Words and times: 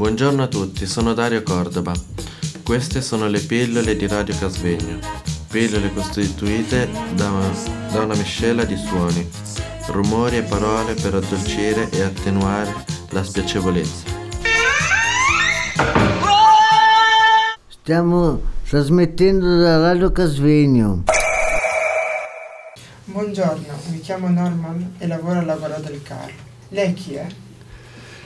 Buongiorno 0.00 0.42
a 0.44 0.46
tutti, 0.46 0.86
sono 0.86 1.12
Dario 1.12 1.42
Cordova. 1.42 1.92
Queste 2.64 3.02
sono 3.02 3.28
le 3.28 3.38
pillole 3.38 3.94
di 3.96 4.06
Radio 4.06 4.34
Casvegno. 4.34 4.98
Pillole 5.50 5.92
costituite 5.92 6.88
da, 7.12 7.30
da 7.92 8.00
una 8.00 8.14
miscela 8.14 8.64
di 8.64 8.78
suoni, 8.78 9.28
rumori 9.88 10.38
e 10.38 10.42
parole 10.42 10.94
per 10.94 11.16
addolcire 11.16 11.90
e 11.90 12.00
attenuare 12.00 12.74
la 13.10 13.22
spiacevolezza. 13.22 14.04
Stiamo 17.68 18.40
trasmettendo 18.66 19.58
da 19.58 19.82
Radio 19.82 20.10
Casvegno. 20.12 21.04
Buongiorno, 23.04 23.74
mi 23.90 24.00
chiamo 24.00 24.30
Norman 24.30 24.94
e 24.96 25.06
lavoro 25.06 25.40
al 25.40 25.44
lavoro 25.44 25.78
del 25.78 26.00
carro. 26.02 26.32
Lei 26.70 26.94
chi 26.94 27.16
è? 27.16 27.26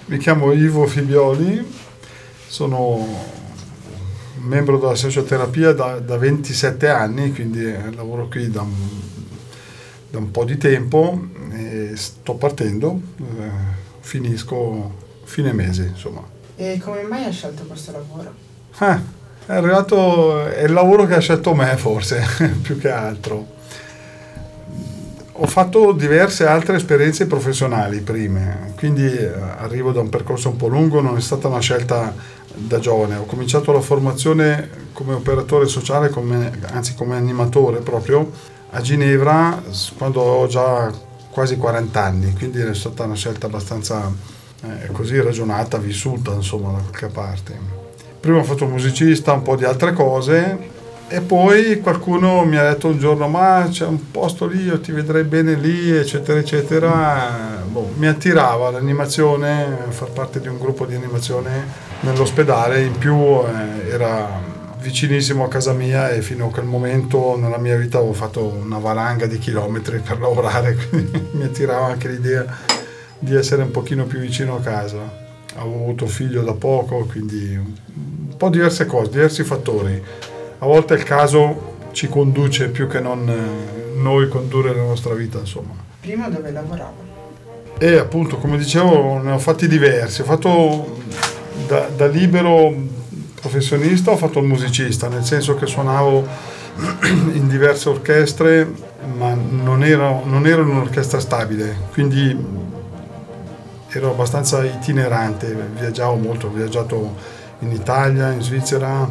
Mi 0.07 0.19
chiamo 0.19 0.53
Ivo 0.53 0.87
Fibioli, 0.87 1.67
sono 2.47 3.07
membro 4.41 4.79
della 4.79 4.95
socioterapia 4.95 5.73
da, 5.73 5.99
da 5.99 6.19
27 6.19 6.89
anni, 6.91 7.33
quindi 7.33 7.73
lavoro 7.95 8.29
qui 8.29 8.51
da 8.51 8.61
un, 8.61 8.75
da 10.11 10.19
un 10.19 10.31
po' 10.31 10.45
di 10.45 10.59
tempo 10.59 11.19
e 11.53 11.93
sto 11.95 12.35
partendo, 12.35 13.01
eh, 13.19 13.51
finisco 14.01 14.93
fine 15.25 15.55
mese 15.55 15.85
insomma. 15.95 16.23
E 16.57 16.79
come 16.85 17.01
mai 17.05 17.25
ha 17.25 17.31
scelto 17.31 17.63
questo 17.63 17.93
lavoro? 17.93 18.35
Ah, 18.77 19.01
è 19.47 19.53
arrivato, 19.55 20.47
è 20.47 20.65
il 20.65 20.73
lavoro 20.75 21.07
che 21.07 21.15
ha 21.15 21.21
scelto 21.21 21.55
me 21.55 21.79
forse, 21.79 22.23
più 22.61 22.77
che 22.77 22.91
altro 22.91 23.54
ho 25.37 25.47
fatto 25.47 25.91
diverse 25.93 26.47
altre 26.47 26.77
esperienze 26.77 27.27
professionali 27.27 28.01
prima, 28.01 28.71
quindi 28.77 29.05
eh, 29.05 29.33
arrivo 29.59 29.91
da 29.91 30.01
un 30.01 30.09
percorso 30.09 30.49
un 30.49 30.57
po' 30.57 30.69
lungo, 30.69 31.01
non 31.01 31.17
è 31.17 31.21
stata 31.21 31.49
una 31.49 31.59
scelta 31.59 32.15
da 32.55 32.79
giovane. 32.79 33.17
Ho 33.17 33.25
cominciato 33.25 33.73
la 33.73 33.81
formazione 33.81 34.71
come 34.93 35.15
operatore 35.15 35.67
sociale, 35.67 36.09
come, 36.09 36.53
anzi 36.71 36.95
come 36.95 37.17
animatore 37.17 37.81
proprio, 37.81 38.31
a 38.71 38.81
Ginevra 38.81 39.61
quando 39.99 40.21
ho 40.21 40.47
già 40.47 40.93
quasi 41.31 41.57
40 41.57 42.01
anni, 42.01 42.33
quindi 42.35 42.61
è 42.61 42.75
stata 42.75 43.03
una 43.03 43.17
scelta 43.17 43.47
abbastanza 43.47 44.09
eh, 44.63 44.87
così 44.93 45.21
ragionata, 45.21 45.79
vissuta 45.79 46.33
insomma 46.33 46.71
da 46.71 46.79
qualche 46.79 47.09
parte. 47.09 47.59
Prima 48.21 48.39
ho 48.39 48.45
fatto 48.45 48.67
musicista, 48.67 49.33
un 49.33 49.43
po' 49.43 49.57
di 49.57 49.65
altre 49.65 49.93
cose, 49.93 50.74
e 51.07 51.21
poi 51.21 51.81
qualcuno 51.81 52.45
mi 52.45 52.57
ha 52.57 52.63
detto 52.63 52.89
un 52.89 52.99
giorno, 52.99 53.29
ma 53.29 53.67
c'è 53.71 53.87
un 53.87 54.11
posto 54.11 54.47
lì, 54.47 54.65
io 54.65 54.81
ti 54.81 54.91
vedrei 54.91 55.25
bene 55.25 55.55
lì, 55.55 55.91
eccetera, 55.91 56.39
eccetera. 56.39 57.63
Boh, 57.67 57.93
mi 57.97 58.07
attirava 58.07 58.71
l'animazione, 58.71 59.87
far 59.91 60.11
parte 60.11 60.41
di 60.41 60.49
un 60.49 60.59
gruppo 60.59 60.87
di 60.87 60.95
animazione 60.95 61.67
nell'ospedale, 62.01 62.83
in 62.83 62.97
più 62.97 63.15
eh, 63.15 63.91
era 63.91 64.53
vicinissimo 64.81 65.45
a 65.45 65.49
casa 65.49 65.73
mia 65.73 66.11
e 66.11 66.21
fino 66.21 66.47
a 66.47 66.51
quel 66.51 66.67
momento 66.67 67.39
nella 67.39 67.59
mia 67.59 67.77
vita 67.77 67.99
avevo 67.99 68.13
fatto 68.13 68.47
una 68.47 68.79
valanga 68.79 69.27
di 69.27 69.39
chilometri 69.39 70.01
per 70.01 70.19
lavorare, 70.19 70.75
quindi 70.89 71.29
mi 71.33 71.45
attirava 71.45 71.87
anche 71.87 72.09
l'idea 72.09 72.45
di 73.19 73.35
essere 73.35 73.63
un 73.63 73.71
pochino 73.71 74.05
più 74.05 74.19
vicino 74.19 74.57
a 74.57 74.61
casa. 74.61 75.23
Avevo 75.57 75.77
avuto 75.77 76.07
figlio 76.07 76.43
da 76.43 76.55
poco, 76.55 77.05
quindi 77.05 77.55
un 77.55 78.37
po' 78.37 78.49
diverse 78.49 78.87
cose, 78.87 79.11
diversi 79.11 79.45
fattori 79.45 80.33
a 80.59 80.67
volte 80.67 80.95
il 80.95 81.03
caso 81.03 81.73
ci 81.93 82.09
conduce 82.09 82.69
più 82.69 82.89
che 82.89 83.01
non 83.01 83.29
eh, 83.29 83.99
noi 84.01 84.29
condurre 84.29 84.75
la 84.75 84.83
nostra 84.83 85.15
vita, 85.15 85.39
insomma. 85.39 85.75
Prima 86.01 86.29
dove 86.29 86.51
lavoravo? 86.51 87.13
E 87.79 87.97
appunto, 87.97 88.37
come 88.39 88.57
dicevo, 88.57 89.19
ne 89.19 89.33
ho 89.33 89.39
fatti 89.39 89.67
diversi. 89.67 90.21
Ho 90.21 90.25
fatto 90.25 90.99
da, 91.67 91.89
da 91.95 92.07
libero 92.07 92.73
professionista, 93.41 94.11
ho 94.11 94.17
fatto 94.17 94.39
il 94.39 94.47
musicista, 94.47 95.09
nel 95.09 95.25
senso 95.25 95.55
che 95.55 95.67
suonavo 95.67 96.27
in 97.33 97.49
diverse 97.49 97.89
orchestre, 97.89 98.71
ma 99.17 99.35
non 99.35 99.85
ero, 99.85 100.23
non 100.25 100.47
ero 100.47 100.63
in 100.63 100.69
un'orchestra 100.69 101.21
stabile, 101.21 101.77
quindi 101.93 102.37
ero 103.89 104.11
abbastanza 104.11 104.65
itinerante, 104.65 105.55
viaggiavo 105.79 106.17
molto, 106.17 106.47
ho 106.47 106.51
viaggiato 106.51 107.15
in 107.61 107.71
Italia, 107.71 108.33
in 108.33 108.43
Svizzera, 108.43 109.09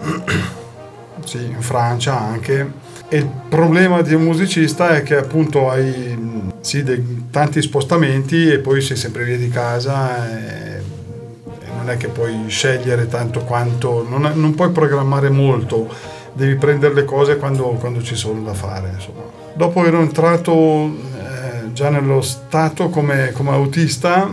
sì, 1.24 1.44
in 1.44 1.60
Francia 1.60 2.18
anche. 2.18 2.88
E 3.08 3.16
il 3.16 3.30
problema 3.48 4.02
di 4.02 4.14
un 4.14 4.22
musicista 4.22 4.90
è 4.90 5.02
che 5.02 5.16
appunto 5.16 5.68
hai 5.68 6.16
sì, 6.60 6.82
dei, 6.82 7.26
tanti 7.30 7.60
spostamenti 7.62 8.48
e 8.48 8.58
poi 8.58 8.80
sei 8.80 8.96
sempre 8.96 9.24
via 9.24 9.36
di 9.36 9.48
casa 9.48 10.28
e, 10.28 10.78
e 10.78 11.66
non 11.76 11.90
è 11.90 11.96
che 11.96 12.08
puoi 12.08 12.44
scegliere 12.48 13.08
tanto 13.08 13.40
quanto, 13.40 14.06
non, 14.08 14.26
è, 14.26 14.32
non, 14.34 14.54
puoi 14.54 14.70
programmare 14.70 15.30
molto, 15.30 15.88
devi 16.32 16.54
prendere 16.54 16.94
le 16.94 17.04
cose 17.04 17.36
quando, 17.36 17.64
quando 17.80 18.02
ci 18.02 18.14
sono 18.14 18.42
da 18.42 18.54
fare. 18.54 18.90
Insomma. 18.94 19.22
Dopo 19.54 19.84
ero 19.84 20.00
entrato 20.00 20.52
eh, 20.52 21.72
già 21.72 21.88
nello 21.88 22.20
stato 22.20 22.90
come, 22.90 23.32
come 23.32 23.50
autista, 23.50 24.28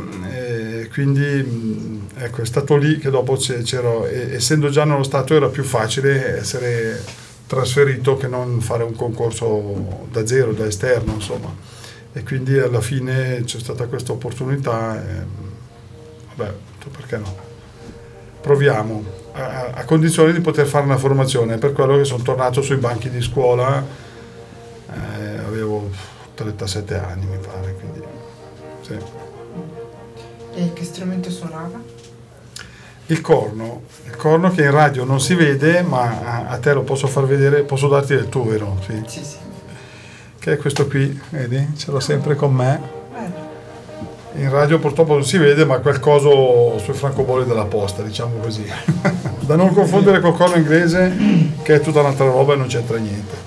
quindi 0.98 1.98
Ecco, 2.20 2.42
è 2.42 2.46
stato 2.48 2.76
lì 2.78 2.98
che 2.98 3.12
dopo 3.12 3.36
c'era, 3.36 4.10
essendo 4.10 4.70
già 4.70 4.86
nello 4.86 5.04
Stato 5.04 5.36
era 5.36 5.50
più 5.50 5.64
facile 5.64 6.40
essere 6.40 7.00
trasferito 7.46 8.18
che 8.18 8.28
non 8.28 8.60
fare 8.60 8.84
un 8.84 8.96
concorso 8.96 10.08
da 10.10 10.26
zero, 10.26 10.52
da 10.52 10.66
esterno, 10.66 11.14
insomma. 11.14 11.54
E 12.12 12.24
quindi 12.24 12.58
alla 12.58 12.82
fine 12.82 13.44
c'è 13.44 13.60
stata 13.60 13.86
questa 13.86 14.14
opportunità 14.14 15.00
e 15.00 15.24
vabbè, 16.36 16.54
perché 16.90 17.18
no? 17.18 17.36
Proviamo, 18.42 19.04
a, 19.34 19.74
a 19.76 19.86
condizione 19.86 20.34
di 20.34 20.40
poter 20.40 20.66
fare 20.66 20.86
una 20.86 20.98
formazione, 20.98 21.60
per 21.60 21.74
quello 21.74 21.98
che 21.98 22.04
sono 22.06 22.24
tornato 22.24 22.64
sui 22.64 22.78
banchi 22.78 23.12
di 23.12 23.22
scuola, 23.22 23.86
eh, 24.92 25.38
avevo 25.46 25.92
37 26.34 26.96
anni 26.96 27.26
mi 27.28 27.38
pare, 27.38 27.76
quindi 27.80 28.02
sì. 28.82 29.37
E 30.58 30.74
che 30.74 30.84
strumento 30.84 31.30
suonava? 31.30 31.98
il 33.10 33.22
corno, 33.22 33.84
il 34.06 34.16
corno 34.18 34.52
che 34.52 34.64
in 34.64 34.72
radio 34.72 35.06
non 35.06 35.22
si 35.22 35.34
vede, 35.34 35.82
ma 35.82 36.48
a, 36.48 36.58
te 36.58 36.74
lo 36.74 36.82
posso 36.82 37.08
far 37.08 37.26
vedere, 37.26 37.64
posso 37.64 37.88
darti 37.88 38.16
del 38.16 38.28
tuo, 38.28 38.44
vero? 38.44 38.78
Sì. 38.86 39.02
sì, 39.06 39.24
sì. 39.24 39.38
Che 40.38 40.54
è 40.54 40.58
questo 40.58 40.88
qui, 40.88 41.18
vedi? 41.30 41.74
Ce 41.78 41.92
l'ho 41.92 42.00
sempre 42.00 42.36
con 42.36 42.54
me. 42.54 42.96
In 44.36 44.50
radio 44.52 44.78
purtroppo 44.78 45.14
non 45.14 45.24
si 45.24 45.38
vede, 45.38 45.66
ma 45.66 45.80
qualcosa 45.80 46.30
sui 46.84 46.94
francobolli 46.94 47.46
della 47.46 47.66
posta, 47.66 48.02
diciamo 48.04 48.38
così. 48.40 48.66
da 49.40 49.56
non 49.56 49.74
confondere 49.74 50.20
col 50.20 50.36
corno 50.36 50.58
inglese, 50.58 51.16
che 51.64 51.76
è 51.76 51.80
tutta 51.80 52.02
un'altra 52.02 52.26
roba 52.26 52.54
e 52.54 52.58
non 52.58 52.68
c'entra 52.68 52.98
niente. 52.98 53.47